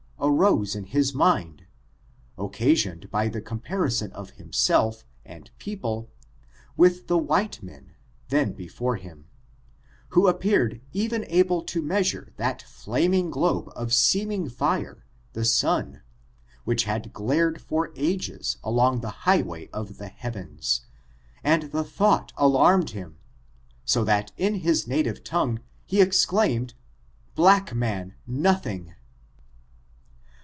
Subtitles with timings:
[0.21, 1.63] 171 arose in his mind,
[2.37, 6.09] occasioned by a comparison of himself and people
[6.77, 7.91] with the white men
[8.29, 9.25] then before him,
[10.09, 16.01] who appeared able even to measure that flam ing globe of seeming fire, the sun,
[16.65, 20.85] which had glared for ages along the highway of the heavens,
[21.43, 23.17] and the thought alarmed him;
[23.83, 26.73] so that in his native tongue he exclaimed,
[27.31, 28.93] ^ black man nothing."